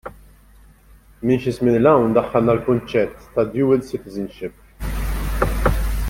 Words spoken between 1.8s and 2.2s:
il hawn